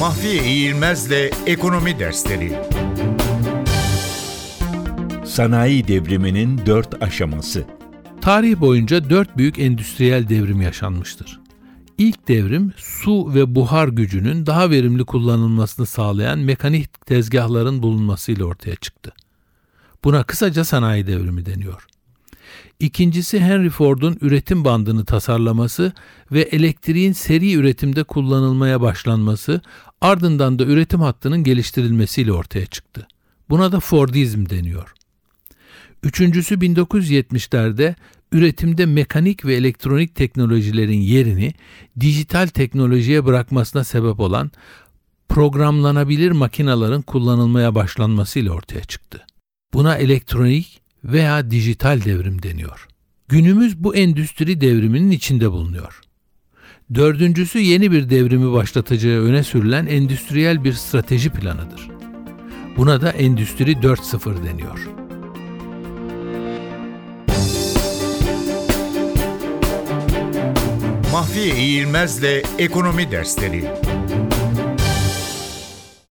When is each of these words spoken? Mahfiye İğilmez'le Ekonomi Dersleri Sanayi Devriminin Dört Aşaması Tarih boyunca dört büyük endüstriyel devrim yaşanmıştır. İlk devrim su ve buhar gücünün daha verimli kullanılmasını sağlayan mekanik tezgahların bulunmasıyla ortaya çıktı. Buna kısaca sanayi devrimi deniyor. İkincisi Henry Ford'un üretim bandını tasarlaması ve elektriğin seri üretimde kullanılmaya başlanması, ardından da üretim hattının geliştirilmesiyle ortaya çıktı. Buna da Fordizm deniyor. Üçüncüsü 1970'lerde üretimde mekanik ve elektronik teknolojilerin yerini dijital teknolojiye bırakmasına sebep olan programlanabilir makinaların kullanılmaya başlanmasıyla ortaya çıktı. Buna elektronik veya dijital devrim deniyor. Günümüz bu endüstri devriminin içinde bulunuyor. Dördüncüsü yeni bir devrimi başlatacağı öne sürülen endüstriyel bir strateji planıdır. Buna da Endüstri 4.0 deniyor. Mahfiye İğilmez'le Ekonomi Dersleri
Mahfiye 0.00 0.44
İğilmez'le 0.44 1.30
Ekonomi 1.46 1.98
Dersleri 1.98 2.58
Sanayi 5.24 5.88
Devriminin 5.88 6.66
Dört 6.66 7.02
Aşaması 7.02 7.64
Tarih 8.20 8.60
boyunca 8.60 9.10
dört 9.10 9.36
büyük 9.36 9.58
endüstriyel 9.58 10.28
devrim 10.28 10.60
yaşanmıştır. 10.60 11.40
İlk 11.98 12.28
devrim 12.28 12.72
su 12.76 13.34
ve 13.34 13.54
buhar 13.54 13.88
gücünün 13.88 14.46
daha 14.46 14.70
verimli 14.70 15.04
kullanılmasını 15.04 15.86
sağlayan 15.86 16.38
mekanik 16.38 17.06
tezgahların 17.06 17.82
bulunmasıyla 17.82 18.44
ortaya 18.44 18.76
çıktı. 18.76 19.12
Buna 20.04 20.22
kısaca 20.22 20.64
sanayi 20.64 21.06
devrimi 21.06 21.46
deniyor. 21.46 21.86
İkincisi 22.80 23.40
Henry 23.40 23.70
Ford'un 23.70 24.18
üretim 24.20 24.64
bandını 24.64 25.04
tasarlaması 25.04 25.92
ve 26.32 26.40
elektriğin 26.40 27.12
seri 27.12 27.54
üretimde 27.54 28.04
kullanılmaya 28.04 28.80
başlanması, 28.80 29.60
ardından 30.00 30.58
da 30.58 30.64
üretim 30.64 31.00
hattının 31.00 31.44
geliştirilmesiyle 31.44 32.32
ortaya 32.32 32.66
çıktı. 32.66 33.06
Buna 33.50 33.72
da 33.72 33.80
Fordizm 33.80 34.48
deniyor. 34.48 34.94
Üçüncüsü 36.02 36.54
1970'lerde 36.54 37.94
üretimde 38.32 38.86
mekanik 38.86 39.44
ve 39.44 39.54
elektronik 39.54 40.14
teknolojilerin 40.14 41.00
yerini 41.00 41.54
dijital 42.00 42.46
teknolojiye 42.46 43.24
bırakmasına 43.24 43.84
sebep 43.84 44.20
olan 44.20 44.50
programlanabilir 45.28 46.30
makinaların 46.30 47.02
kullanılmaya 47.02 47.74
başlanmasıyla 47.74 48.52
ortaya 48.52 48.84
çıktı. 48.84 49.26
Buna 49.74 49.96
elektronik 49.96 50.79
veya 51.04 51.50
dijital 51.50 52.04
devrim 52.04 52.42
deniyor. 52.42 52.86
Günümüz 53.28 53.84
bu 53.84 53.96
endüstri 53.96 54.60
devriminin 54.60 55.10
içinde 55.10 55.50
bulunuyor. 55.50 56.00
Dördüncüsü 56.94 57.58
yeni 57.58 57.92
bir 57.92 58.10
devrimi 58.10 58.52
başlatacağı 58.52 59.22
öne 59.22 59.42
sürülen 59.42 59.86
endüstriyel 59.86 60.64
bir 60.64 60.72
strateji 60.72 61.30
planıdır. 61.30 61.90
Buna 62.76 63.00
da 63.00 63.10
Endüstri 63.10 63.72
4.0 63.72 64.46
deniyor. 64.46 64.88
Mahfiye 71.12 71.56
İğilmez'le 71.56 72.42
Ekonomi 72.58 73.10
Dersleri 73.10 73.64